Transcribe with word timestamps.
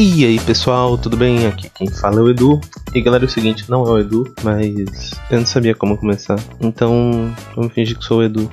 E 0.00 0.24
aí 0.24 0.38
pessoal, 0.38 0.96
tudo 0.96 1.16
bem? 1.16 1.44
Aqui 1.48 1.68
quem 1.70 1.88
fala 1.88 2.20
é 2.20 2.22
o 2.22 2.30
Edu. 2.30 2.60
E 2.94 3.00
galera, 3.00 3.24
é 3.24 3.26
o 3.26 3.28
seguinte, 3.28 3.68
não 3.68 3.84
é 3.84 3.90
o 3.90 3.98
Edu, 3.98 4.32
mas 4.44 5.10
eu 5.28 5.38
não 5.38 5.44
sabia 5.44 5.74
como 5.74 5.98
começar. 5.98 6.38
Então, 6.60 7.34
vamos 7.56 7.72
fingir 7.72 7.98
que 7.98 8.04
sou 8.04 8.20
o 8.20 8.22
Edu. 8.22 8.48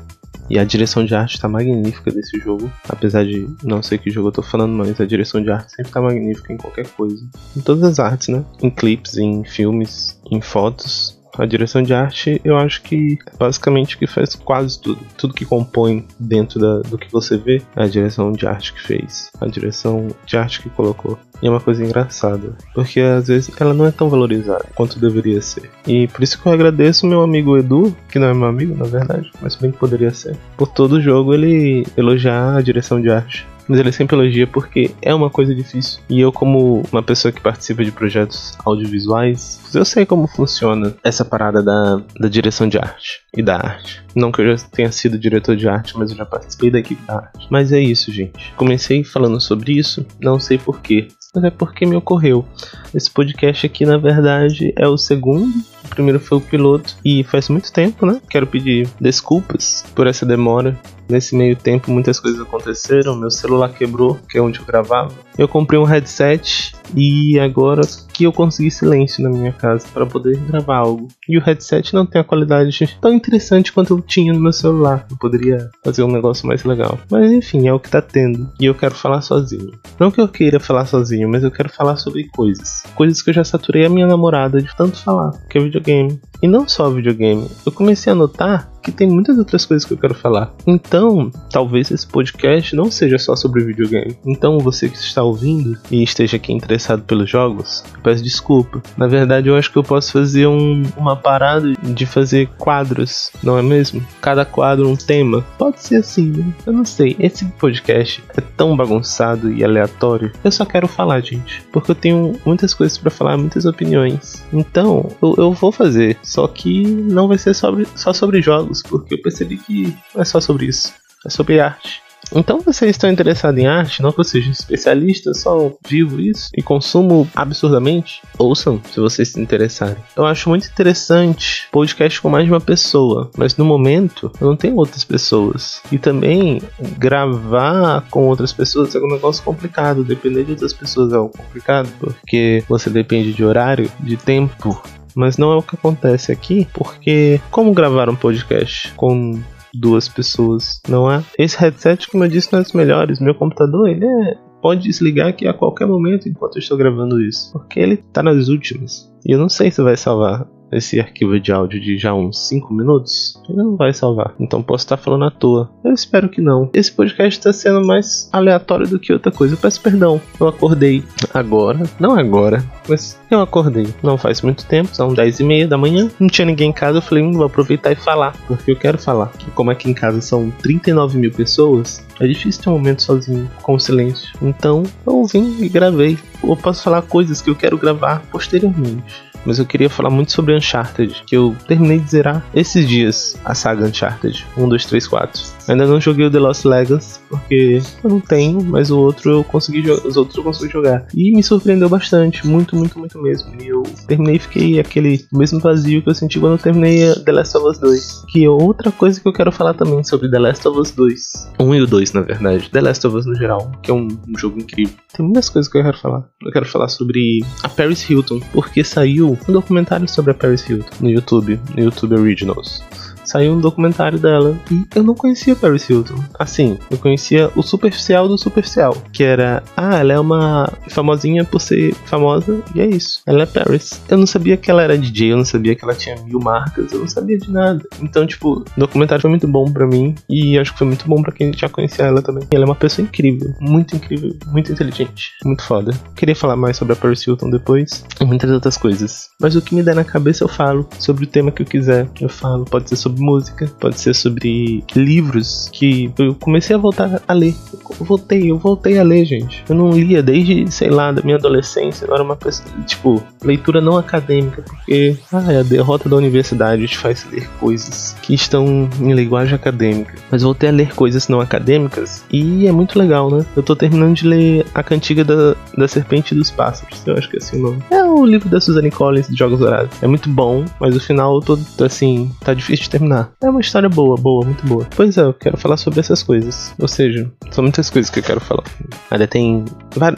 E 0.50 0.58
a 0.58 0.64
direção 0.64 1.06
de 1.06 1.14
arte 1.14 1.40
tá 1.40 1.48
magnífica 1.48 2.10
desse 2.10 2.40
jogo. 2.40 2.72
Apesar 2.90 3.24
de 3.24 3.48
não 3.64 3.84
sei 3.84 4.00
que 4.00 4.10
jogo 4.10 4.30
eu 4.30 4.32
tô 4.32 4.42
falando, 4.42 4.74
mas 4.74 5.00
a 5.00 5.06
direção 5.06 5.40
de 5.40 5.52
arte 5.52 5.72
sempre 5.72 5.92
tá 5.92 6.02
magnífica 6.02 6.52
em 6.52 6.58
qualquer 6.58 6.88
coisa. 6.88 7.24
Em 7.56 7.62
todas 7.62 7.84
as 7.84 8.00
artes, 8.00 8.30
né? 8.30 8.44
Em 8.60 8.72
clipes, 8.72 9.16
em 9.16 9.44
filmes, 9.44 10.20
em 10.32 10.42
fotos. 10.42 11.15
A 11.38 11.46
direção 11.46 11.84
de 11.84 11.94
arte, 11.94 12.40
eu 12.44 12.58
acho 12.58 12.82
que 12.82 13.18
é 13.26 13.38
basicamente 13.38 13.98
que 13.98 14.08
faz 14.08 14.36
quase 14.36 14.80
tudo. 14.80 15.00
Tudo 15.18 15.34
que 15.34 15.46
compõe 15.46 16.06
dentro 16.20 16.60
da, 16.60 16.80
do 16.80 16.98
que 16.98 17.12
você 17.12 17.38
vê 17.38 17.62
é 17.76 17.84
a 17.84 17.88
direção 17.88 18.32
de 18.32 18.48
arte 18.48 18.74
que 18.74 18.82
fez. 18.82 19.30
A 19.40 19.46
direção 19.46 20.08
de 20.26 20.38
arte 20.38 20.62
que 20.62 20.70
colocou. 20.70 21.18
E 21.42 21.48
é 21.48 21.50
uma 21.50 21.60
coisa 21.60 21.84
engraçada, 21.84 22.56
porque 22.74 23.02
às 23.02 23.28
vezes 23.28 23.54
ela 23.60 23.74
não 23.74 23.86
é 23.86 23.92
tão 23.92 24.10
valorizada 24.10 24.66
quanto 24.74 25.00
deveria 25.00 25.42
ser. 25.42 25.70
E 25.86 26.08
por 26.08 26.24
isso 26.24 26.42
que 26.42 26.48
eu 26.48 26.54
agradeço 26.54 27.06
meu 27.06 27.22
amigo 27.22 27.58
Edu, 27.58 27.96
que 28.10 28.18
não 28.18 28.28
é 28.28 28.34
meu 28.34 28.48
amigo 28.48 28.76
na 28.76 28.86
verdade, 28.86 29.30
mas 29.42 29.56
bem 29.56 29.72
que 29.72 29.78
poderia 29.78 30.12
ser, 30.12 30.38
por 30.56 30.68
todo 30.68 31.02
jogo 31.02 31.34
ele 31.34 31.86
elogiar 31.98 32.56
a 32.56 32.62
direção 32.62 33.02
de 33.02 33.10
arte 33.10 33.46
mas 33.68 33.80
ele 33.80 33.92
sempre 33.92 34.16
elogia 34.16 34.48
porque 34.48 34.92
é 35.02 35.14
uma 35.14 35.30
coisa 35.30 35.54
difícil. 35.54 36.00
E 36.10 36.20
eu, 36.20 36.32
como 36.32 36.84
uma 36.92 37.04
pessoa 37.04 37.32
que 37.32 37.42
participa 37.42 37.84
de 37.84 37.92
projetos 37.92 38.58
audiovisuais, 38.66 39.60
eu 39.74 39.86
sei 39.86 40.06
como 40.06 40.28
funciona 40.28 40.94
essa 41.04 41.26
parada 41.26 41.62
da, 41.62 42.02
da 42.20 42.28
direção 42.28 42.68
de 42.68 42.78
arte 42.78 43.22
e 43.36 43.42
da 43.42 43.56
arte. 43.56 44.04
Não 44.16 44.32
que 44.32 44.42
eu 44.42 44.58
já 44.58 44.64
tenha 44.68 44.92
sido 44.92 45.20
diretor 45.20 45.56
de 45.56 45.68
arte, 45.68 45.98
mas 45.98 46.12
eu 46.12 46.18
já 46.18 46.26
participei 46.26 46.72
da 46.72 46.80
equipe 46.80 47.02
da 47.06 47.16
arte. 47.16 47.48
Mas 47.50 47.72
é 47.72 47.80
isso, 47.80 48.12
gente. 48.12 48.54
Comecei 48.56 49.04
falando 49.04 49.40
sobre 49.42 49.74
isso, 49.74 50.06
não 50.20 50.40
sei 50.40 50.58
porquê. 50.58 51.08
Mas 51.36 51.44
é 51.44 51.50
porque 51.50 51.86
me 51.86 51.98
ocorreu. 51.98 52.46
Esse 52.94 53.12
podcast 53.12 53.66
aqui, 53.66 53.86
na 53.86 53.98
verdade, 53.98 54.74
é 54.78 54.88
o 54.88 54.98
segundo. 54.98 55.54
O 55.84 55.90
primeiro 55.90 56.18
foi 56.18 56.38
o 56.38 56.42
piloto. 56.42 56.96
E 57.04 57.26
faz 57.26 57.50
muito 57.50 57.74
tempo, 57.74 58.06
né? 58.06 58.22
Quero 58.30 58.48
pedir 58.48 58.88
desculpas 59.02 59.84
por 59.94 60.08
essa 60.08 60.26
demora. 60.26 60.80
Nesse 61.08 61.36
meio 61.36 61.56
tempo, 61.56 61.92
muitas 61.92 62.20
coisas 62.20 62.42
aconteceram. 62.42 63.16
Meu 63.16 63.32
celular 63.32 63.70
quebrou, 63.70 64.18
que 64.30 64.38
é 64.38 64.42
onde 64.42 64.60
eu 64.60 64.66
gravava. 64.66 65.14
Eu 65.38 65.48
comprei 65.48 65.80
um 65.80 65.84
headset 65.84 66.74
e 66.96 67.40
agora 67.40 67.82
que 68.14 68.24
eu 68.24 68.32
consegui 68.32 68.72
silêncio 68.72 69.22
na 69.22 69.30
minha 69.30 69.52
casa 69.52 69.86
para 69.94 70.06
poder 70.06 70.38
gravar 70.38 70.78
algo. 70.78 71.08
E 71.28 71.38
o 71.38 71.42
headset 71.42 71.94
não 71.94 72.06
tem 72.06 72.22
a 72.22 72.24
qualidade 72.24 72.98
tão 73.02 73.14
interessante 73.14 73.74
quanto 73.74 73.94
eu 73.94 74.02
tinha 74.02 74.34
no 74.34 74.40
meu 74.40 74.54
celular. 74.54 75.06
Eu 75.10 75.18
poderia 75.18 75.70
fazer 75.84 76.04
um 76.04 76.12
negócio 76.12 76.48
mais 76.48 76.64
legal. 76.64 76.98
Mas 77.12 77.32
enfim, 77.32 77.68
é 77.68 77.74
o 77.74 77.80
que 77.80 77.90
tá 77.90 78.02
tendo. 78.02 78.50
E 78.60 78.66
eu 78.66 78.74
quero 78.74 78.96
falar 78.96 79.22
sozinho. 79.22 79.72
Não 80.00 80.10
que 80.10 80.22
eu 80.22 80.28
queira 80.28 80.60
falar 80.60 80.86
sozinho, 80.86 81.30
mas 81.30 81.44
eu 81.44 81.52
quero 81.52 81.70
falar 81.70 81.98
sobre 81.98 82.28
coisas. 82.30 82.84
Coisas 82.96 83.22
que 83.22 83.30
eu 83.30 83.34
já 83.34 83.44
saturei 83.44 83.86
a 83.86 83.90
minha 83.90 84.08
namorada 84.08 84.62
de 84.62 84.76
tanto 84.76 85.04
falar, 85.04 85.32
que 85.50 85.58
é 85.58 85.62
videogame. 85.62 86.20
E 86.42 86.48
não 86.48 86.68
só 86.68 86.90
videogame. 86.90 87.48
Eu 87.66 87.72
comecei 87.72 88.12
a 88.12 88.16
notar 88.16 88.70
que 88.86 88.92
tem 88.92 89.10
muitas 89.10 89.40
outras 89.40 89.66
coisas 89.66 89.84
que 89.84 89.94
eu 89.94 89.98
quero 89.98 90.14
falar. 90.14 90.54
Então, 90.68 91.32
talvez 91.50 91.90
esse 91.90 92.06
podcast 92.06 92.76
não 92.76 92.92
seja 92.92 93.18
só 93.18 93.36
sobre 93.36 93.64
videogame. 93.64 94.16
Então, 94.24 94.60
você 94.60 94.88
que 94.88 94.96
está 94.96 95.24
ouvindo 95.24 95.76
e 95.90 96.04
esteja 96.04 96.38
aqui 96.38 96.54
interessado 96.54 97.02
pelos 97.02 97.28
jogos, 97.28 97.84
peço 98.04 98.24
desculpa. 98.24 98.84
Na 98.96 99.08
verdade, 99.08 99.50
eu 99.50 99.56
acho 99.58 99.72
que 99.72 99.78
eu 99.78 99.84
posso 99.84 100.12
fazer 100.12 100.46
um, 100.46 100.84
uma 100.96 101.16
parada 101.16 101.74
de 101.74 102.06
fazer 102.06 102.48
quadros, 102.60 103.32
não 103.42 103.58
é 103.58 103.64
mesmo? 103.64 104.06
Cada 104.22 104.46
quadro 104.46 104.88
um 104.88 104.96
tema. 104.96 105.44
Pode 105.58 105.82
ser 105.82 105.96
assim, 105.96 106.28
né? 106.28 106.46
Eu 106.66 106.74
não 106.74 106.86
sei. 106.86 107.16
Esse 107.18 107.44
podcast 107.46 108.24
é 108.38 108.42
tão 108.42 108.78
bagunçado 108.78 109.52
e 109.52 109.64
aleatório. 109.64 110.32
Eu 110.44 110.52
só 110.52 110.64
quero 110.64 110.88
falar, 110.88 111.22
gente. 111.22 111.64
Porque 111.72 111.90
eu 111.90 111.96
tenho 111.96 112.40
muitas 112.46 112.74
coisas 112.76 113.00
para 113.00 113.10
falar, 113.10 113.36
muitas 113.36 113.66
opiniões. 113.66 114.46
Então, 114.54 115.10
eu, 115.24 115.36
eu 115.38 115.52
vou 115.54 115.72
fazer. 115.72 116.20
Só 116.26 116.48
que 116.48 116.84
não 116.84 117.28
vai 117.28 117.38
ser 117.38 117.54
sobre, 117.54 117.88
só 117.96 118.12
sobre 118.12 118.42
jogos, 118.42 118.82
porque 118.82 119.14
eu 119.14 119.22
percebi 119.22 119.58
que 119.58 119.96
não 120.14 120.22
é 120.22 120.26
só 120.26 120.42
sobre 120.42 120.66
isso, 120.66 120.94
é 121.26 121.30
sobre 121.30 121.60
arte. 121.60 122.06
Então, 122.34 122.60
vocês 122.60 122.92
estão 122.92 123.10
interessados 123.10 123.60
em 123.60 123.68
arte, 123.68 124.02
não 124.02 124.12
que 124.12 124.20
eu 124.20 124.24
seja 124.24 124.50
especialista, 124.50 125.34
só 125.34 125.72
vivo 125.88 126.20
isso 126.20 126.50
e 126.56 126.62
consumo 126.62 127.28
absurdamente, 127.36 128.22
ouçam 128.38 128.82
se 128.92 129.00
vocês 129.00 129.30
se 129.30 129.40
interessarem. 129.40 129.98
Eu 130.16 130.26
acho 130.26 130.50
muito 130.50 130.68
interessante 130.68 131.68
podcast 131.72 132.22
com 132.22 132.30
mais 132.30 132.46
de 132.46 132.52
uma 132.52 132.62
pessoa, 132.62 133.30
mas 133.38 133.56
no 133.58 133.66
momento 133.66 134.32
eu 134.40 134.48
não 134.48 134.56
tenho 134.56 134.76
outras 134.76 135.04
pessoas. 135.04 135.82
E 135.92 135.98
também 135.98 136.62
gravar 136.98 138.06
com 138.10 138.28
outras 138.28 138.52
pessoas 138.52 138.96
é 138.96 139.00
um 139.00 139.08
negócio 139.08 139.44
complicado. 139.44 140.04
Depender 140.04 140.44
de 140.44 140.52
outras 140.52 140.74
pessoas 140.74 141.14
é 141.14 141.16
algo 141.16 141.36
complicado, 141.36 141.90
porque 142.00 142.64
você 142.68 142.90
depende 142.90 143.34
de 143.34 143.44
horário, 143.44 143.92
de 144.00 144.18
tempo, 144.18 144.82
mas 145.16 145.38
não 145.38 145.52
é 145.52 145.56
o 145.56 145.64
que 145.64 145.76
acontece 145.76 146.32
aqui, 146.32 146.68
porque 146.74 147.40
como 147.50 147.74
gravar 147.74 148.10
um 148.10 148.16
podcast 148.16 148.92
com 148.94 149.40
duas 149.74 150.08
pessoas, 150.08 150.82
não 150.88 151.12
é? 151.12 151.24
Esse 151.38 151.58
headset, 151.58 152.10
como 152.10 152.24
eu 152.24 152.30
disse, 152.30 152.52
não 152.52 152.60
é 152.60 152.64
dos 152.64 152.74
melhores. 152.74 153.20
Meu 153.20 153.36
computador, 153.36 153.90
ele 153.90 154.06
é 154.06 154.38
pode 154.62 154.82
desligar 154.82 155.28
aqui 155.28 155.48
a 155.48 155.54
qualquer 155.54 155.86
momento 155.86 156.28
enquanto 156.28 156.56
eu 156.56 156.60
estou 156.60 156.76
gravando 156.76 157.22
isso, 157.22 157.52
porque 157.52 157.80
ele 157.80 157.98
tá 157.98 158.24
nas 158.24 158.48
últimas. 158.48 159.14
E 159.24 159.32
eu 159.32 159.38
não 159.38 159.48
sei 159.48 159.70
se 159.70 159.80
vai 159.80 159.96
salvar 159.96 160.48
esse 160.72 161.00
arquivo 161.00 161.40
de 161.40 161.52
áudio 161.52 161.80
de 161.80 161.98
já 161.98 162.14
uns 162.14 162.48
5 162.48 162.74
minutos, 162.74 163.42
ele 163.48 163.58
não 163.58 163.76
vai 163.76 163.94
salvar. 163.94 164.34
Então 164.40 164.62
posso 164.62 164.86
estar 164.86 164.98
falando 164.98 165.26
à 165.26 165.32
toa. 165.32 165.70
Eu 165.84 165.94
espero 165.94 166.30
que 166.30 166.42
não. 166.42 166.70
Esse 166.74 166.92
podcast 166.92 167.40
está 167.40 167.54
sendo 167.54 167.86
mais 167.86 168.30
aleatório 168.32 168.88
do 168.88 169.00
que 169.00 169.14
outra 169.14 169.32
coisa. 169.32 169.54
Eu 169.54 169.58
peço 169.58 169.82
perdão. 169.82 170.22
Eu 170.40 170.48
acordei 170.48 171.04
agora, 171.34 171.84
não 172.00 172.18
agora, 172.18 172.64
mas 172.88 173.20
eu 173.30 173.42
acordei. 173.42 173.88
Não 174.04 174.18
faz 174.18 174.42
muito 174.42 174.66
tempo, 174.66 174.96
são 174.96 175.14
10 175.14 175.40
e 175.40 175.44
meia 175.44 175.68
da 175.68 175.78
manhã. 175.78 176.10
Não 176.20 176.28
tinha 176.28 176.46
ninguém 176.46 176.70
em 176.70 176.74
casa. 176.74 176.98
Eu 176.98 177.02
falei, 177.02 177.24
hum, 177.24 177.34
vou 177.34 177.46
aproveitar 177.46 177.92
e 177.92 177.96
falar, 177.96 178.36
porque 178.48 178.72
eu 178.72 178.76
quero 178.76 178.98
falar. 178.98 179.32
Como 179.54 179.72
aqui 179.72 179.90
em 179.90 179.94
casa 179.94 180.22
são 180.22 180.52
39 180.62 181.18
mil 181.18 181.32
pessoas, 181.32 182.06
é 182.20 182.28
difícil 182.28 182.64
ter 182.64 182.70
um 182.70 182.74
momento 182.74 183.02
sozinho, 183.02 183.50
com 183.62 183.78
silêncio. 183.80 184.38
Então 184.42 184.84
eu 185.06 185.24
vim 185.26 185.58
e 185.62 185.70
gravei. 185.70 186.18
Eu 186.44 186.56
posso 186.56 186.84
falar 186.84 187.02
coisas 187.02 187.42
que 187.42 187.50
eu 187.50 187.56
quero 187.56 187.78
gravar 187.78 188.22
posteriormente 188.32 189.25
mas 189.46 189.60
eu 189.60 189.66
queria 189.66 189.90
falar 189.90 190.10
muito 190.10 190.32
sobre 190.32 190.56
Uncharted, 190.56 191.24
que 191.26 191.36
eu 191.36 191.56
terminei 191.68 192.00
de 192.00 192.10
zerar 192.10 192.46
esses 192.54 192.88
dias 192.88 193.38
a 193.44 193.54
saga 193.54 193.86
Uncharted 193.86 194.46
1, 194.58 194.68
2, 194.68 194.86
3, 194.86 195.08
4. 195.08 195.42
Ainda 195.68 195.86
não 195.88 196.00
joguei 196.00 196.26
o 196.26 196.32
The 196.32 196.40
Lost 196.40 196.66
Legacy, 196.66 197.20
porque 197.30 197.82
eu 198.04 198.10
não 198.10 198.20
tenho, 198.20 198.64
mas 198.64 198.92
o 198.92 199.00
outro 199.00 199.32
eu 199.32 199.44
consegui 199.44 199.90
os 199.90 200.18
outros 200.18 200.38
eu 200.38 200.44
consegui 200.44 200.72
jogar. 200.72 201.08
E 201.14 201.32
me 201.36 201.42
surpreendeu 201.42 201.90
bastante, 201.90 202.46
muito, 202.46 202.76
muito, 202.76 203.00
muito 203.00 203.20
mesmo. 203.20 203.52
E 203.62 203.68
eu 203.68 203.84
terminei 204.08 204.36
e 204.36 204.40
fiquei 204.40 204.80
aquele 204.80 205.26
mesmo 205.34 205.60
vazio 205.60 206.02
que 206.02 206.10
eu 206.10 206.16
senti 206.16 206.40
quando 206.40 206.54
eu 206.54 206.58
terminei 206.58 207.14
The 207.24 207.32
Last 207.32 207.58
of 207.58 207.68
Us 207.68 207.80
2. 207.80 208.26
Que 208.30 208.46
é 208.46 208.50
outra 208.50 208.92
coisa 208.92 209.20
que 209.20 209.28
eu 209.28 209.34
quero 209.34 209.52
falar 209.52 209.74
também 209.74 210.04
sobre 210.04 210.30
The 210.30 210.40
Last 210.40 210.68
of 210.68 210.80
Us 210.80 210.92
2. 210.92 211.22
1 211.60 211.76
e 211.76 211.82
o 211.82 211.88
2, 211.88 212.14
na 212.14 212.22
verdade. 212.22 212.70
The 212.70 212.82
Last 212.82 213.08
of 213.08 213.18
Us 213.18 213.26
no 213.26 213.36
geral, 213.36 213.72
que 213.82 213.90
é 213.90 213.94
um, 213.94 214.08
um 214.08 214.38
jogo 214.38 214.60
incrível. 214.60 214.96
Tem 215.16 215.26
muitas 215.26 215.50
coisas 215.50 215.72
que 215.72 215.78
eu 215.78 215.84
quero 215.84 215.98
falar. 215.98 216.26
Eu 216.44 216.52
quero 216.52 216.66
falar 216.66 216.90
sobre 216.90 217.40
a 217.64 217.70
Paris 217.70 218.08
Hilton, 218.10 218.40
porque 218.52 218.84
saiu 218.84 219.35
um 219.48 219.54
documentário 219.54 220.08
sobre 220.08 220.32
a 220.32 220.34
Paris 220.34 220.68
Hilton 220.68 220.90
no 221.02 221.10
YouTube, 221.10 221.60
no 221.76 221.84
YouTube 221.84 222.14
Originals 222.14 222.84
saiu 223.26 223.54
um 223.54 223.60
documentário 223.60 224.20
dela 224.20 224.58
e 224.72 224.86
eu 224.96 225.04
não 225.04 225.16
conhecia 225.16 225.56
Paris 225.56 225.90
Hilton. 225.90 226.24
Assim, 226.38 226.78
eu 226.90 226.98
conhecia 226.98 227.52
o 227.56 227.64
superficial 227.64 228.28
do 228.28 228.38
superficial, 228.38 228.96
que 229.12 229.24
era, 229.24 229.64
ah, 229.76 229.98
ela 229.98 230.14
é 230.14 230.20
uma 230.20 230.72
famosinha 230.90 231.44
por 231.44 231.60
ser 231.60 231.94
famosa 232.06 232.62
e 232.74 232.82
é 232.82 232.86
isso. 232.86 233.22
Ela 233.26 233.44
é 233.44 233.46
Paris. 233.46 234.02
Eu 234.10 234.18
não 234.18 234.26
sabia 234.26 234.58
que 234.58 234.70
ela 234.70 234.84
era 234.84 234.98
DJ, 234.98 235.34
eu 235.34 235.38
não 235.38 235.46
sabia 235.46 235.76
que 235.76 235.84
ela 235.84 235.94
tinha 235.94 236.16
mil 236.24 236.40
marcas, 236.40 236.92
eu 236.92 237.00
não 237.00 237.08
sabia 237.08 237.38
de 237.38 237.52
nada. 237.52 237.84
Então, 238.02 238.26
tipo, 238.26 238.60
o 238.60 238.66
documentário 238.78 239.22
foi 239.22 239.30
muito 239.30 239.48
bom 239.48 239.72
para 239.72 239.88
mim 239.88 240.16
e 240.30 240.58
acho 240.58 240.72
que 240.74 240.78
foi 240.78 240.88
muito 240.88 241.08
bom 241.08 241.22
para 241.22 241.32
quem 241.32 241.52
já 241.54 241.70
conhecia 241.70 242.06
ela 242.06 242.22
também. 242.22 242.48
Ela 242.52 242.64
é 242.64 242.68
uma 242.68 242.76
pessoa 242.76 243.06
incrível, 243.06 243.54
muito 243.60 243.96
incrível, 243.96 244.36
muito 244.48 244.72
inteligente, 244.72 245.32
muito 245.44 245.64
foda. 245.64 245.92
Queria 246.16 246.36
falar 246.36 246.56
mais 246.56 246.78
sobre 246.78 246.94
a 246.94 246.96
Paris 246.96 247.26
Hilton 247.26 247.50
depois 247.50 248.04
e 248.20 248.26
muitas 248.26 248.50
outras 248.50 248.78
coisas. 248.78 249.30
Mas 249.40 249.56
o 249.56 249.62
que 249.62 249.76
me 249.76 249.84
der 249.84 249.96
na 249.96 250.04
cabeça 250.04 250.44
eu 250.44 250.48
falo 250.48 250.88
sobre 251.00 251.26
o 251.26 251.28
tema 251.28 251.52
que 251.52 251.62
eu 251.62 251.66
quiser. 251.66 252.08
Eu 252.20 252.30
falo, 252.30 252.66
pode 252.66 252.90
ser 252.90 252.96
sobre 252.96 253.15
sobre 253.16 253.22
música, 253.22 253.72
pode 253.80 254.00
ser 254.00 254.14
sobre 254.14 254.84
livros 254.96 255.70
que 255.72 256.12
eu 256.18 256.36
comecei 256.36 256.76
a 256.76 256.80
voltar 256.80 257.22
a 257.28 257.34
ler. 257.34 257.56
Eu 258.00 258.06
voltei, 258.06 258.52
eu 258.52 258.58
voltei 258.58 259.00
a 259.00 259.04
ler, 259.04 259.26
gente. 259.26 259.64
Eu 259.68 259.76
não 259.76 259.92
lia 259.92 260.22
desde, 260.22 260.70
sei 260.72 260.90
lá, 260.90 261.12
da 261.12 261.22
minha 261.22 261.38
adolescência. 261.38 262.06
Eu 262.06 262.14
era 262.14 262.24
uma 262.24 262.36
pessoa, 262.36 262.70
tipo, 262.86 263.24
leitura 263.44 263.80
não 263.80 263.98
acadêmica, 263.98 264.62
porque 264.62 265.18
ah, 265.32 265.60
a 265.60 265.64
derrota 265.64 266.10
da 266.10 266.16
universidade 266.16 266.88
te 266.88 266.98
faz 266.98 267.26
ler 267.32 267.48
coisas 267.60 268.16
que 268.22 268.34
estão 268.34 268.90
em 269.00 269.14
linguagem 269.14 269.56
acadêmica. 269.56 270.16
Mas 270.32 270.42
voltei 270.42 270.70
a 270.70 270.72
ler 270.72 270.94
coisas 270.94 271.28
não 271.28 271.40
acadêmicas 271.40 272.24
e 272.32 272.68
é 272.68 272.72
muito 272.72 272.98
legal, 272.98 273.30
né? 273.32 273.46
Eu 273.56 273.64
tô 273.64 273.76
terminando 273.76 274.16
de 274.16 274.28
ler 274.28 274.66
A 274.74 274.84
Cantiga 274.84 275.24
da, 275.24 275.56
da 275.78 275.88
Serpente 275.88 276.34
dos 276.36 276.52
Pássaros, 276.52 277.06
eu 277.06 277.16
acho 277.16 277.30
que 277.30 277.38
é 277.38 277.40
assim 277.40 277.58
o 277.58 277.62
nome. 277.62 277.84
É 277.92 278.04
o 278.04 278.26
livro 278.26 278.50
da 278.50 278.60
Suzanne 278.60 278.92
Collins 278.92 279.28
de 279.28 279.36
Jogos 279.36 279.60
Dourados. 279.60 280.02
É 280.02 280.08
muito 280.08 280.30
bom, 280.30 280.66
mas 280.80 280.96
o 280.96 281.00
final 281.00 281.40
todo, 281.40 281.64
assim, 281.84 282.32
tá 282.42 282.54
difícil 282.54 282.84
de 282.84 282.90
terminar 282.90 283.05
terminar. 283.06 283.32
É 283.42 283.50
uma 283.50 283.62
história 283.62 283.88
boa, 283.88 284.18
boa, 284.18 284.46
muito 284.46 284.66
boa. 284.66 284.88
Pois 284.96 285.18
é, 285.18 285.22
eu 285.22 285.34
quero 285.34 285.58
falar 285.58 285.78
sobre 285.78 286.00
essas 286.00 286.24
coisas. 286.24 286.74
Ou 286.80 286.88
seja, 286.88 287.32
são 287.52 287.64
muitas 287.64 287.90
coisas 287.90 288.10
que 288.10 288.20
eu 288.20 288.24
quero 288.24 288.40
falar. 288.40 288.64
Ainda 289.12 289.28
tem. 289.28 289.64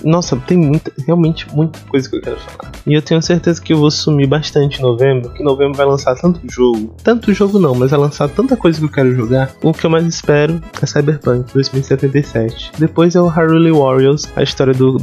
Nossa, 0.03 0.35
tem 0.47 0.57
muita, 0.57 0.91
realmente 1.05 1.47
muita 1.53 1.79
coisa 1.81 2.09
que 2.09 2.15
eu 2.15 2.21
quero 2.21 2.37
falar. 2.37 2.71
E 2.85 2.93
eu 2.93 3.01
tenho 3.01 3.21
certeza 3.21 3.61
que 3.61 3.73
eu 3.73 3.77
vou 3.77 3.91
sumir 3.91 4.27
bastante 4.27 4.79
em 4.79 4.81
novembro, 4.81 5.29
que 5.31 5.43
novembro 5.43 5.77
vai 5.77 5.85
lançar 5.85 6.15
tanto 6.15 6.39
jogo. 6.49 6.95
Tanto 7.03 7.33
jogo 7.33 7.59
não, 7.59 7.75
mas 7.75 7.91
vai 7.91 7.99
lançar 7.99 8.29
tanta 8.29 8.55
coisa 8.55 8.79
que 8.79 8.85
eu 8.85 8.89
quero 8.89 9.13
jogar. 9.13 9.51
O 9.61 9.73
que 9.73 9.85
eu 9.85 9.89
mais 9.89 10.05
espero 10.05 10.61
é 10.81 10.85
Cyberpunk 10.85 11.53
2077. 11.53 12.71
Depois 12.77 13.15
é 13.15 13.21
o 13.21 13.27
Haruli 13.27 13.71
Warriors, 13.71 14.27
a 14.35 14.43
história 14.43 14.73
do. 14.73 14.97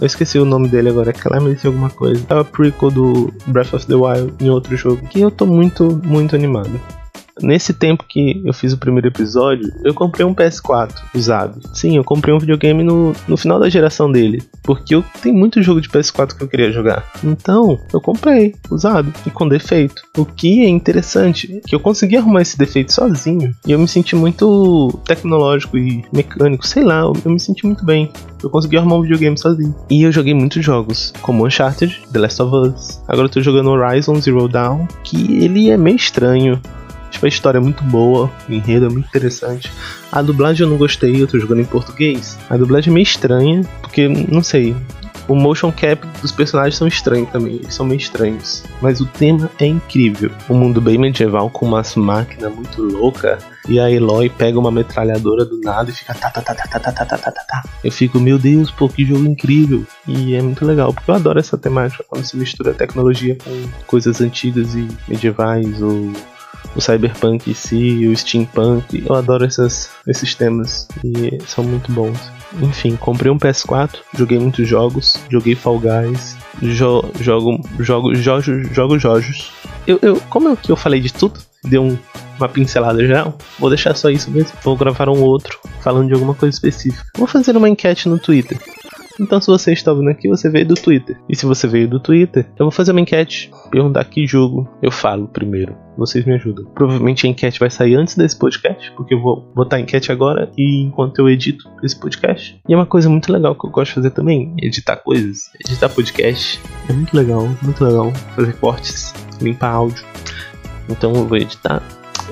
Eu 0.00 0.06
esqueci 0.06 0.38
o 0.38 0.44
nome 0.44 0.68
dele 0.68 0.88
agora, 0.88 1.12
Calamity 1.12 1.66
alguma 1.66 1.90
coisa. 1.90 2.24
É 2.28 2.34
o 2.34 2.44
prequel 2.44 2.90
do 2.90 3.32
Breath 3.46 3.74
of 3.74 3.86
the 3.86 3.94
Wild 3.94 4.32
em 4.40 4.48
outro 4.48 4.76
jogo. 4.76 5.06
Que 5.08 5.20
eu 5.20 5.30
tô 5.30 5.46
muito, 5.46 6.00
muito 6.04 6.34
animado. 6.34 6.80
Nesse 7.42 7.72
tempo 7.72 8.04
que 8.06 8.42
eu 8.44 8.52
fiz 8.52 8.72
o 8.72 8.78
primeiro 8.78 9.08
episódio, 9.08 9.72
eu 9.84 9.94
comprei 9.94 10.26
um 10.26 10.34
PS4 10.34 10.94
usado. 11.14 11.60
Sim, 11.72 11.96
eu 11.96 12.04
comprei 12.04 12.34
um 12.34 12.38
videogame 12.38 12.82
no, 12.82 13.12
no 13.26 13.36
final 13.36 13.58
da 13.58 13.68
geração 13.68 14.10
dele. 14.10 14.42
Porque 14.62 14.94
eu 14.94 15.04
tenho 15.22 15.36
muito 15.36 15.62
jogo 15.62 15.80
de 15.80 15.88
PS4 15.88 16.36
que 16.36 16.42
eu 16.42 16.48
queria 16.48 16.72
jogar. 16.72 17.10
Então, 17.22 17.78
eu 17.92 18.00
comprei 18.00 18.54
usado 18.70 19.12
e 19.26 19.30
com 19.30 19.48
defeito. 19.48 20.02
O 20.16 20.24
que 20.24 20.64
é 20.64 20.68
interessante 20.68 21.56
é 21.56 21.60
que 21.60 21.74
eu 21.74 21.80
consegui 21.80 22.16
arrumar 22.16 22.42
esse 22.42 22.58
defeito 22.58 22.92
sozinho. 22.92 23.54
E 23.66 23.72
eu 23.72 23.78
me 23.78 23.88
senti 23.88 24.16
muito 24.16 24.98
tecnológico 25.04 25.78
e 25.78 26.04
mecânico. 26.12 26.66
Sei 26.66 26.82
lá, 26.82 27.00
eu 27.00 27.30
me 27.30 27.40
senti 27.40 27.64
muito 27.66 27.84
bem. 27.84 28.10
Eu 28.42 28.50
consegui 28.50 28.76
arrumar 28.76 28.96
um 28.96 29.02
videogame 29.02 29.38
sozinho. 29.38 29.74
E 29.90 30.02
eu 30.02 30.12
joguei 30.12 30.34
muitos 30.34 30.64
jogos, 30.64 31.12
como 31.22 31.46
Uncharted, 31.46 32.02
The 32.12 32.18
Last 32.18 32.42
of 32.42 32.54
Us. 32.54 33.02
Agora 33.08 33.26
eu 33.26 33.30
tô 33.30 33.40
jogando 33.40 33.70
Horizon 33.70 34.20
Zero 34.20 34.48
Dawn, 34.48 34.86
que 35.02 35.44
ele 35.44 35.70
é 35.70 35.76
meio 35.76 35.96
estranho. 35.96 36.60
Tipo, 37.10 37.26
a 37.26 37.28
história 37.28 37.58
é 37.58 37.60
muito 37.60 37.82
boa, 37.84 38.30
o 38.48 38.52
enredo 38.52 38.86
é 38.86 38.88
muito 38.88 39.06
interessante. 39.06 39.70
A 40.10 40.22
dublagem 40.22 40.64
eu 40.64 40.70
não 40.70 40.76
gostei, 40.76 41.20
eu 41.20 41.26
tô 41.26 41.38
jogando 41.38 41.60
em 41.60 41.64
português. 41.64 42.38
A 42.48 42.56
dublagem 42.56 42.90
é 42.90 42.94
meio 42.94 43.04
estranha, 43.04 43.62
porque, 43.82 44.08
não 44.08 44.42
sei, 44.42 44.74
o 45.28 45.34
motion 45.34 45.70
cap 45.70 46.04
dos 46.22 46.32
personagens 46.32 46.76
são 46.76 46.88
estranhos 46.88 47.28
também, 47.30 47.56
eles 47.56 47.74
são 47.74 47.84
meio 47.84 47.98
estranhos. 47.98 48.64
Mas 48.80 49.00
o 49.00 49.06
tema 49.06 49.50
é 49.58 49.66
incrível. 49.66 50.30
Um 50.48 50.54
mundo 50.54 50.80
bem 50.80 50.96
medieval 50.96 51.50
com 51.50 51.66
umas 51.66 51.94
máquinas 51.94 52.52
muito 52.54 52.82
louca 52.82 53.38
e 53.68 53.78
a 53.78 53.90
Eloy 53.90 54.30
pega 54.30 54.58
uma 54.58 54.70
metralhadora 54.70 55.44
do 55.44 55.60
nada 55.60 55.90
e 55.90 55.92
fica 55.92 56.14
tá 56.14 56.30
tá 56.30 56.40
tá 56.40 56.54
tá 56.54 56.66
tá 56.66 56.80
tá 56.80 56.92
tá 56.92 57.04
tá 57.04 57.30
tá 57.30 57.44
tá. 57.44 57.62
Eu 57.84 57.92
fico, 57.92 58.18
meu 58.18 58.38
Deus, 58.38 58.70
pô, 58.70 58.88
que 58.88 59.04
jogo 59.04 59.26
incrível. 59.26 59.84
E 60.06 60.34
é 60.34 60.40
muito 60.40 60.64
legal, 60.64 60.94
porque 60.94 61.10
eu 61.10 61.14
adoro 61.14 61.38
essa 61.38 61.58
temática 61.58 62.02
quando 62.08 62.24
se 62.24 62.36
mistura 62.36 62.72
tecnologia 62.72 63.36
com 63.36 63.68
coisas 63.86 64.22
antigas 64.22 64.74
e 64.74 64.88
medievais 65.06 65.82
ou 65.82 66.10
o 66.74 66.80
cyberpunk 66.80 67.50
em 67.50 67.54
si, 67.54 68.06
o 68.06 68.16
steampunk. 68.16 69.04
Eu 69.06 69.14
adoro 69.14 69.44
essas, 69.44 69.90
esses 70.06 70.34
temas 70.34 70.88
e 71.04 71.38
são 71.46 71.64
muito 71.64 71.90
bons. 71.92 72.18
Enfim, 72.62 72.96
comprei 72.96 73.30
um 73.30 73.38
PS4, 73.38 73.96
joguei 74.14 74.38
muitos 74.38 74.66
jogos, 74.66 75.18
joguei 75.30 75.54
Fall 75.54 75.78
Guys, 75.78 76.36
jo 76.62 77.04
jogo, 77.20 77.60
jogo, 77.78 78.14
jogo, 78.14 78.42
jogo 78.42 78.98
jogos. 78.98 79.52
Eu, 79.86 79.98
eu, 80.02 80.20
como 80.30 80.56
que 80.56 80.72
eu 80.72 80.76
falei 80.76 81.00
de 81.00 81.12
tudo, 81.12 81.40
deu 81.64 81.82
um, 81.82 81.98
uma 82.38 82.48
pincelada 82.48 83.04
geral, 83.04 83.36
vou 83.58 83.68
deixar 83.68 83.94
só 83.94 84.08
isso 84.08 84.30
mesmo. 84.30 84.52
Vou 84.62 84.76
gravar 84.76 85.08
um 85.08 85.20
outro 85.20 85.58
falando 85.80 86.08
de 86.08 86.14
alguma 86.14 86.34
coisa 86.34 86.54
específica. 86.54 87.04
Vou 87.16 87.26
fazer 87.26 87.56
uma 87.56 87.68
enquete 87.68 88.08
no 88.08 88.18
Twitter. 88.18 88.58
Então, 89.20 89.40
se 89.40 89.48
você 89.48 89.72
está 89.72 89.92
vendo 89.92 90.10
aqui, 90.10 90.28
você 90.28 90.48
veio 90.48 90.66
do 90.66 90.74
Twitter. 90.74 91.18
E 91.28 91.34
se 91.34 91.44
você 91.44 91.66
veio 91.66 91.88
do 91.88 91.98
Twitter, 91.98 92.46
eu 92.58 92.66
vou 92.66 92.70
fazer 92.70 92.92
uma 92.92 93.00
enquete, 93.00 93.50
perguntar 93.70 94.04
que 94.04 94.26
jogo 94.26 94.68
eu 94.80 94.90
falo 94.90 95.26
primeiro. 95.26 95.76
Vocês 95.96 96.24
me 96.24 96.34
ajudam. 96.34 96.64
Provavelmente 96.66 97.26
a 97.26 97.30
enquete 97.30 97.58
vai 97.58 97.70
sair 97.70 97.96
antes 97.96 98.16
desse 98.16 98.38
podcast, 98.38 98.92
porque 98.92 99.14
eu 99.14 99.20
vou 99.20 99.50
botar 99.54 99.76
a 99.76 99.80
enquete 99.80 100.12
agora 100.12 100.50
e 100.56 100.82
enquanto 100.82 101.18
eu 101.18 101.28
edito 101.28 101.68
esse 101.82 101.98
podcast. 101.98 102.60
E 102.68 102.72
é 102.72 102.76
uma 102.76 102.86
coisa 102.86 103.08
muito 103.08 103.32
legal 103.32 103.56
que 103.56 103.66
eu 103.66 103.70
gosto 103.70 103.90
de 103.90 103.94
fazer 103.96 104.10
também: 104.10 104.54
editar 104.62 104.96
coisas, 104.96 105.50
editar 105.64 105.88
podcast. 105.88 106.60
É 106.88 106.92
muito 106.92 107.16
legal, 107.16 107.48
muito 107.62 107.84
legal 107.84 108.12
fazer 108.36 108.52
cortes, 108.58 109.12
limpar 109.42 109.70
áudio. 109.72 110.04
Então 110.88 111.12
eu 111.14 111.26
vou 111.26 111.36
editar 111.36 111.82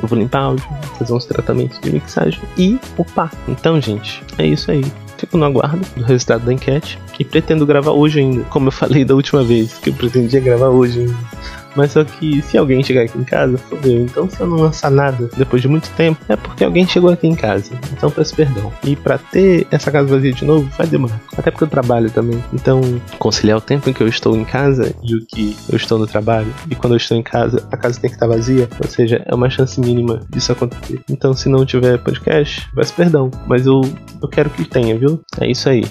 eu 0.03 0.09
vou 0.09 0.19
limpar 0.19 0.41
áudio, 0.41 0.67
fazer 0.99 1.13
uns 1.13 1.25
tratamentos 1.25 1.81
de 1.81 1.91
mixagem 1.91 2.41
e 2.59 2.79
opa! 2.99 3.31
Então, 3.49 3.81
gente, 3.81 4.23
é 4.39 4.47
isso 4.47 4.71
aí. 4.71 4.85
Fico 5.17 5.39
no 5.39 5.45
aguardo 5.45 5.87
do 5.97 6.05
resultado 6.05 6.45
da 6.45 6.53
enquete 6.53 6.99
e 7.19 7.25
pretendo 7.25 7.65
gravar 7.65 7.93
hoje 7.93 8.21
ainda, 8.21 8.45
como 8.45 8.69
eu 8.69 8.73
falei 8.73 9.05
da 9.05 9.15
última 9.15 9.43
vez, 9.43 9.75
que 9.79 9.91
eu 9.91 9.95
pretendia 9.95 10.41
gravar 10.41 10.69
hoje 10.69 11.01
ainda. 11.01 11.17
Mas 11.77 11.93
só 11.93 12.05
que 12.05 12.43
se 12.43 12.57
alguém 12.57 12.83
chegar 12.83 13.03
aqui 13.03 13.19
em 13.19 13.25
casa, 13.25 13.59
fodeu. 13.59 14.03
Então 14.03 14.29
se 14.29 14.41
eu 14.41 14.47
não 14.47 14.57
lançar 14.57 14.91
nada 14.91 15.29
depois 15.37 15.63
de 15.63 15.69
muito 15.69 15.89
tempo, 15.91 16.19
é 16.29 16.37
porque 16.37 16.65
alguém 16.65 16.87
chegou 16.87 17.11
aqui 17.11 17.27
em 17.27 17.35
casa. 17.35 17.73
Então 17.93 18.11
peço 18.11 18.35
perdão. 18.35 18.73
E 18.85 18.97
para 18.97 19.19
ter 19.19 19.67
essa 19.71 19.91
casa 19.91 20.09
vazia 20.09 20.33
de 20.33 20.45
novo, 20.45 20.69
vai 20.77 20.87
demorar. 20.87 21.21
Até 21.37 21.51
porque 21.51 21.65
eu 21.65 21.69
trabalho 21.69 22.11
também. 22.11 22.43
Então, 22.53 22.81
conciliar 23.19 23.59
o 23.59 23.61
tempo 23.61 23.89
em 23.89 23.93
que 23.93 24.03
eu 24.03 24.09
estou 24.09 24.37
em 24.37 24.45
casa 24.45 24.95
e 25.03 25.15
o 25.15 25.27
que 25.27 25.57
eu 25.69 25.77
estou 25.77 25.99
no 25.99 26.07
trabalho. 26.07 26.53
E 26.71 26.75
quando 26.75 26.95
eu 26.95 26.99
estou 26.99 27.17
em 27.17 27.23
casa, 27.23 27.67
a 27.71 27.77
casa 27.77 28.01
tem 28.01 28.11
que 28.11 28.17
estar 28.17 28.27
vazia. 28.27 28.69
Ou 28.83 28.89
seja, 28.89 29.23
é 29.25 29.35
uma 29.35 29.51
chance 29.51 29.81
mínima 29.81 30.21
disso 30.31 30.53
acontecer. 30.53 31.01
Então, 31.11 31.35
se 31.35 31.49
não 31.49 31.65
tiver 31.65 31.99
podcast, 31.99 32.69
peço 32.75 32.95
perdão. 32.95 33.31
Mas 33.47 33.67
eu, 33.67 33.81
eu 34.23 34.29
quero 34.29 34.51
que 34.51 34.65
tenha, 34.65 34.97
viu? 34.99 35.21
É 35.41 35.51
isso 35.51 35.69
aí. 35.69 35.85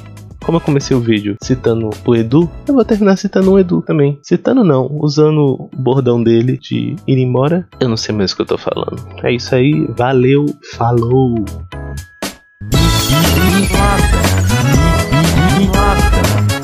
Como 0.46 0.58
eu 0.58 0.62
comecei 0.62 0.96
o 0.96 1.00
vídeo 1.00 1.36
citando 1.42 1.90
o 2.06 2.16
Edu, 2.16 2.48
eu 2.68 2.76
vou 2.76 2.86
terminar 2.86 3.18
citando 3.18 3.52
o 3.52 3.58
Edu 3.58 3.82
também. 3.82 4.20
Citando 4.22 4.64
não, 4.64 4.88
usando 5.02 5.40
o 5.40 5.70
bordão 5.76 6.22
dele 6.22 6.56
de 6.56 6.96
ir 7.08 7.18
embora. 7.18 7.68
Eu 7.80 7.90
não 7.90 7.98
sei 7.98 8.14
mais 8.14 8.32
o 8.32 8.36
que 8.36 8.44
eu 8.44 8.46
tô 8.46 8.58
falando. 8.58 9.04
É 9.24 9.34
isso 9.34 9.56
aí, 9.56 9.88
valeu, 9.98 10.46
falou! 10.78 11.44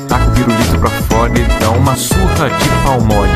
Taca 0.08 0.30
o 0.30 0.34
pirulito 0.34 0.78
pra 0.78 0.90
fora 0.90 1.32
e 1.36 1.60
dá 1.60 1.70
uma 1.70 1.96
surra 1.96 2.50
de 2.50 2.68
palmole. 2.84 3.32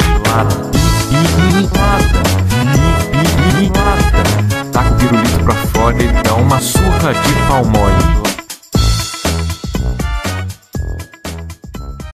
Taca 4.73 4.95
o 4.95 4.97
pirulito 4.97 5.45
pra 5.45 5.55
fora 5.55 6.03
e 6.03 6.23
dá 6.23 6.35
uma 6.37 6.61
surra 6.61 7.13
de 7.15 7.33
palmole. 7.49 8.26